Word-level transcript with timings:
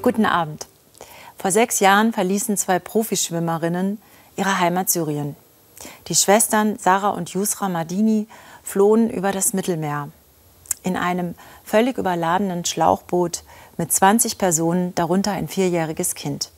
Guten 0.00 0.26
Abend. 0.26 0.66
Vor 1.38 1.50
sechs 1.50 1.80
Jahren 1.80 2.12
verließen 2.12 2.56
zwei 2.56 2.78
Profischwimmerinnen 2.78 4.00
ihre 4.36 4.60
Heimat 4.60 4.88
Syrien. 4.88 5.34
Die 6.06 6.14
Schwestern 6.14 6.78
Sarah 6.78 7.10
und 7.10 7.30
Yusra 7.30 7.68
Madini 7.68 8.28
flohen 8.62 9.10
über 9.10 9.32
das 9.32 9.54
Mittelmeer 9.54 10.10
in 10.84 10.96
einem 10.96 11.34
völlig 11.64 11.98
überladenen 11.98 12.64
Schlauchboot 12.64 13.42
mit 13.76 13.92
20 13.92 14.38
Personen, 14.38 14.94
darunter 14.94 15.32
ein 15.32 15.48
vierjähriges 15.48 16.14
Kind. 16.14 16.52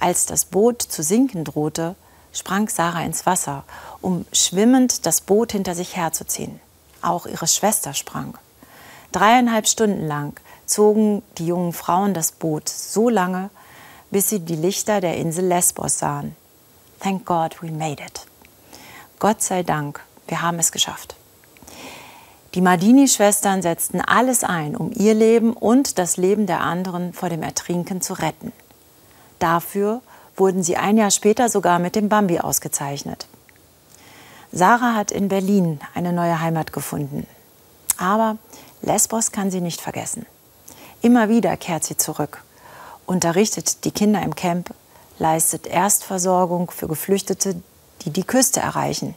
Als 0.00 0.26
das 0.26 0.44
Boot 0.44 0.82
zu 0.82 1.04
sinken 1.04 1.44
drohte, 1.44 1.94
sprang 2.32 2.68
Sarah 2.68 3.04
ins 3.04 3.26
Wasser, 3.26 3.62
um 4.00 4.26
schwimmend 4.32 5.06
das 5.06 5.20
Boot 5.20 5.52
hinter 5.52 5.76
sich 5.76 5.94
herzuziehen. 5.94 6.60
Auch 7.00 7.26
ihre 7.26 7.46
Schwester 7.46 7.94
sprang. 7.94 8.36
Dreieinhalb 9.12 9.68
Stunden 9.68 10.06
lang 10.06 10.40
zogen 10.66 11.22
die 11.38 11.46
jungen 11.46 11.72
Frauen 11.72 12.14
das 12.14 12.32
Boot 12.32 12.68
so 12.68 13.08
lange, 13.08 13.50
bis 14.10 14.28
sie 14.28 14.40
die 14.40 14.56
Lichter 14.56 15.00
der 15.00 15.16
Insel 15.16 15.46
Lesbos 15.46 15.98
sahen. 15.98 16.36
Thank 17.00 17.26
God 17.26 17.62
we 17.62 17.70
made 17.70 18.02
it. 18.02 18.26
Gott 19.18 19.42
sei 19.42 19.62
Dank, 19.62 20.00
wir 20.26 20.42
haben 20.42 20.58
es 20.58 20.72
geschafft. 20.72 21.16
Die 22.54 22.60
Madini-Schwestern 22.60 23.62
setzten 23.62 24.00
alles 24.00 24.44
ein, 24.44 24.76
um 24.76 24.92
ihr 24.92 25.14
Leben 25.14 25.52
und 25.52 25.98
das 25.98 26.16
Leben 26.16 26.46
der 26.46 26.60
anderen 26.60 27.12
vor 27.12 27.28
dem 27.28 27.42
Ertrinken 27.42 28.00
zu 28.00 28.14
retten. 28.14 28.52
Dafür 29.40 30.02
wurden 30.36 30.62
sie 30.62 30.76
ein 30.76 30.96
Jahr 30.96 31.10
später 31.10 31.48
sogar 31.48 31.78
mit 31.78 31.96
dem 31.96 32.08
Bambi 32.08 32.38
ausgezeichnet. 32.38 33.26
Sarah 34.52 34.94
hat 34.94 35.10
in 35.10 35.28
Berlin 35.28 35.80
eine 35.94 36.12
neue 36.12 36.40
Heimat 36.40 36.72
gefunden. 36.72 37.26
Aber 37.98 38.38
Lesbos 38.82 39.32
kann 39.32 39.50
sie 39.50 39.60
nicht 39.60 39.80
vergessen. 39.80 40.26
Immer 41.04 41.28
wieder 41.28 41.58
kehrt 41.58 41.84
sie 41.84 41.98
zurück, 41.98 42.42
unterrichtet 43.04 43.84
die 43.84 43.90
Kinder 43.90 44.22
im 44.22 44.34
Camp, 44.34 44.72
leistet 45.18 45.66
Erstversorgung 45.66 46.70
für 46.70 46.88
Geflüchtete, 46.88 47.60
die 48.00 48.10
die 48.10 48.24
Küste 48.24 48.60
erreichen 48.60 49.14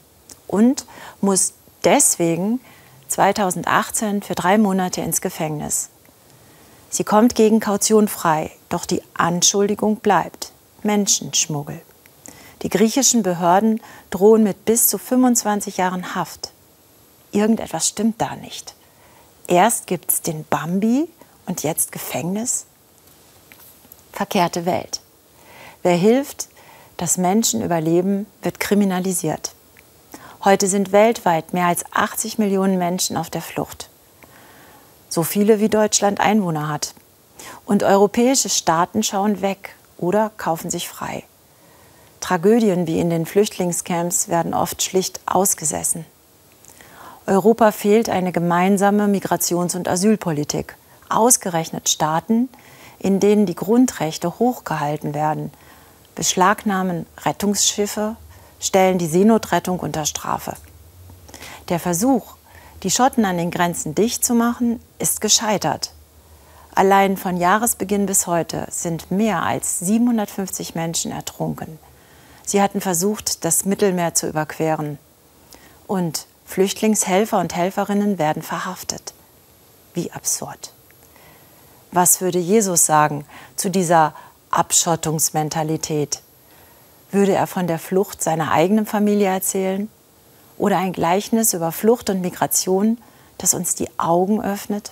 und 0.48 0.86
muss 1.22 1.54
deswegen 1.86 2.60
2018 3.08 4.22
für 4.22 4.36
drei 4.36 4.58
Monate 4.58 5.00
ins 5.00 5.22
Gefängnis. 5.22 5.88
Sie 6.90 7.06
kommt 7.06 7.36
gegen 7.36 7.62
Kaution 7.62 8.10
frei, 8.10 8.52
doch 8.68 8.84
die 8.84 9.02
Anschuldigung 9.14 9.96
bleibt 9.96 10.52
Menschenschmuggel. 10.84 11.80
Die 12.64 12.70
griechischen 12.70 13.24
Behörden 13.24 13.80
drohen 14.10 14.44
mit 14.44 14.66
bis 14.66 14.88
zu 14.88 14.98
25 14.98 15.78
Jahren 15.78 16.16
Haft. 16.16 16.52
Irgendetwas 17.32 17.88
stimmt 17.88 18.20
da 18.20 18.36
nicht. 18.36 18.76
Erst 19.48 19.88
gibt 19.88 20.12
es 20.12 20.22
den 20.22 20.44
Bambi, 20.50 21.08
und 21.48 21.64
jetzt 21.64 21.92
Gefängnis? 21.92 22.66
Verkehrte 24.12 24.66
Welt. 24.66 25.02
Wer 25.82 25.96
hilft, 25.96 26.50
dass 26.98 27.18
Menschen 27.18 27.64
überleben, 27.64 28.28
wird 28.42 28.60
kriminalisiert. 28.60 29.54
Heute 30.44 30.68
sind 30.68 30.92
weltweit 30.92 31.54
mehr 31.54 31.66
als 31.66 31.84
80 31.92 32.38
Millionen 32.38 32.78
Menschen 32.78 33.18
auf 33.18 33.30
der 33.30 33.42
Flucht. 33.42 33.90
So 35.10 35.24
viele 35.24 35.60
wie 35.60 35.70
Deutschland 35.70 36.20
Einwohner 36.20 36.70
hat. 36.70 36.94
Und 37.66 37.84
europäische 37.84 38.50
Staaten 38.50 39.04
schauen 39.04 39.42
weg 39.42 39.76
oder 39.98 40.32
kaufen 40.38 40.70
sich 40.70 40.90
frei. 40.90 41.24
Tragödien 42.20 42.88
wie 42.88 43.00
in 43.00 43.10
den 43.10 43.26
Flüchtlingscamps 43.26 44.28
werden 44.28 44.54
oft 44.54 44.84
schlicht 44.84 45.22
ausgesessen. 45.26 46.06
Europa 47.26 47.72
fehlt 47.72 48.10
eine 48.10 48.32
gemeinsame 48.32 49.08
Migrations- 49.08 49.76
und 49.76 49.88
Asylpolitik 49.88 50.76
ausgerechnet 51.10 51.90
Staaten, 51.90 52.50
in 53.00 53.20
denen 53.20 53.46
die 53.46 53.56
Grundrechte 53.56 54.40
hochgehalten 54.40 55.14
werden, 55.14 55.52
beschlagnahmen 56.16 57.06
Rettungsschiffe, 57.26 58.16
stellen 58.60 58.98
die 58.98 59.08
Seenotrettung 59.08 59.80
unter 59.80 60.06
Strafe. 60.06 60.54
Der 61.70 61.80
Versuch, 61.80 62.36
die 62.84 62.92
Schotten 62.92 63.26
an 63.26 63.38
den 63.38 63.52
Grenzen 63.52 63.94
dicht 63.94 64.26
zu 64.26 64.34
machen, 64.34 64.80
ist 65.00 65.22
gescheitert. 65.22 65.92
Allein 66.74 67.18
von 67.18 67.38
Jahresbeginn 67.38 68.06
bis 68.06 68.28
heute 68.28 68.68
sind 68.70 69.10
mehr 69.10 69.44
als 69.44 69.80
750 69.80 70.76
Menschen 70.76 71.12
ertrunken. 71.12 71.80
Sie 72.46 72.62
hatten 72.62 72.82
versucht, 72.82 73.44
das 73.44 73.66
Mittelmeer 73.66 74.14
zu 74.14 74.28
überqueren. 74.28 75.00
Und 75.88 76.28
Flüchtlingshelfer 76.46 77.40
und 77.40 77.56
Helferinnen 77.56 78.20
werden 78.20 78.42
verhaftet. 78.42 79.14
Wie 79.94 80.12
absurd. 80.12 80.72
Was 81.92 82.22
würde 82.22 82.40
Jesus 82.40 82.86
sagen 82.86 83.26
zu 83.56 83.70
dieser 83.70 84.14
Abschottungsmentalität? 84.52 86.22
Würde 87.12 87.34
er 87.34 87.48
von 87.48 87.68
der 87.68 87.80
Flucht 87.80 88.22
seiner 88.22 88.52
eigenen 88.52 88.86
Familie 88.86 89.28
erzählen? 89.28 89.90
Oder 90.58 90.78
ein 90.78 90.94
Gleichnis 90.94 91.54
über 91.54 91.72
Flucht 91.72 92.10
und 92.10 92.22
Migration, 92.22 92.98
das 93.38 93.54
uns 93.54 93.76
die 93.76 93.90
Augen 93.98 94.42
öffnet? 94.42 94.92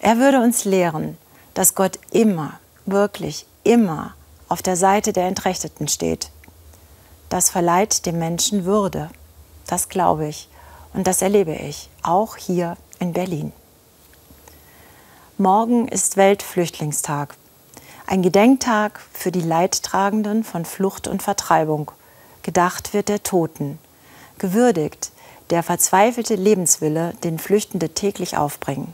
Er 0.00 0.18
würde 0.18 0.40
uns 0.40 0.64
lehren, 0.64 1.18
dass 1.54 1.74
Gott 1.74 1.98
immer, 2.10 2.60
wirklich 2.86 3.46
immer 3.64 4.14
auf 4.48 4.62
der 4.62 4.76
Seite 4.76 5.12
der 5.12 5.26
Entrechteten 5.26 5.88
steht. 5.88 6.30
Das 7.28 7.50
verleiht 7.50 8.06
dem 8.06 8.18
Menschen 8.18 8.64
Würde. 8.64 9.10
Das 9.66 9.88
glaube 9.88 10.28
ich 10.28 10.48
und 10.94 11.06
das 11.06 11.22
erlebe 11.22 11.54
ich, 11.54 11.90
auch 12.02 12.36
hier 12.36 12.76
in 12.98 13.12
Berlin. 13.12 13.52
Morgen 15.40 15.86
ist 15.86 16.16
Weltflüchtlingstag. 16.16 17.36
Ein 18.08 18.22
Gedenktag 18.22 18.98
für 19.12 19.30
die 19.30 19.40
Leidtragenden 19.40 20.42
von 20.42 20.64
Flucht 20.64 21.06
und 21.06 21.22
Vertreibung. 21.22 21.92
Gedacht 22.42 22.92
wird 22.92 23.08
der 23.08 23.22
Toten. 23.22 23.78
Gewürdigt 24.38 25.12
der 25.50 25.62
verzweifelte 25.62 26.34
Lebenswille, 26.34 27.14
den 27.22 27.38
Flüchtende 27.38 27.90
täglich 27.90 28.36
aufbringen. 28.36 28.92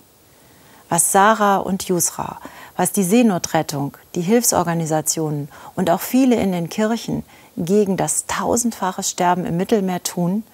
Was 0.90 1.12
Sarah 1.12 1.56
und 1.56 1.84
Yusra, 1.84 2.38
was 2.76 2.92
die 2.92 3.04
Seenotrettung, 3.04 3.96
die 4.14 4.20
Hilfsorganisationen 4.20 5.48
und 5.76 5.88
auch 5.88 6.02
viele 6.02 6.36
in 6.36 6.52
den 6.52 6.68
Kirchen 6.68 7.24
gegen 7.56 7.96
das 7.96 8.26
tausendfache 8.26 9.02
Sterben 9.02 9.46
im 9.46 9.56
Mittelmeer 9.56 10.02
tun, 10.02 10.44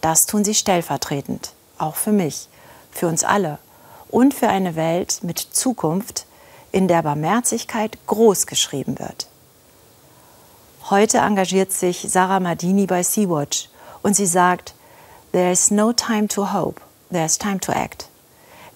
das 0.00 0.26
tun 0.26 0.44
sie 0.44 0.54
stellvertretend, 0.54 1.54
auch 1.76 1.96
für 1.96 2.12
mich, 2.12 2.48
für 2.92 3.08
uns 3.08 3.24
alle 3.24 3.58
und 4.14 4.32
für 4.32 4.48
eine 4.48 4.76
Welt 4.76 5.18
mit 5.22 5.40
Zukunft, 5.40 6.26
in 6.70 6.86
der 6.86 7.02
Barmherzigkeit 7.02 7.98
groß 8.06 8.46
geschrieben 8.46 9.00
wird. 9.00 9.26
Heute 10.88 11.18
engagiert 11.18 11.72
sich 11.72 12.06
Sarah 12.08 12.38
Madini 12.38 12.86
bei 12.86 13.02
Sea-Watch 13.02 13.68
und 14.02 14.14
sie 14.14 14.26
sagt, 14.26 14.74
There 15.32 15.50
is 15.50 15.72
no 15.72 15.92
time 15.92 16.28
to 16.28 16.52
hope, 16.52 16.80
there 17.10 17.24
is 17.24 17.38
time 17.38 17.58
to 17.58 17.72
act. 17.72 18.08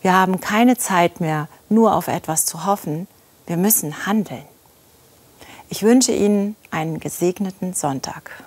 Wir 0.02 0.12
haben 0.12 0.40
keine 0.40 0.76
Zeit 0.76 1.20
mehr, 1.20 1.46
nur 1.68 1.94
auf 1.94 2.08
etwas 2.08 2.44
zu 2.44 2.66
hoffen, 2.66 3.06
wir 3.46 3.56
müssen 3.56 4.06
handeln. 4.06 4.44
Ich 5.68 5.84
wünsche 5.84 6.12
Ihnen 6.12 6.56
einen 6.72 6.98
gesegneten 6.98 7.74
Sonntag. 7.74 8.42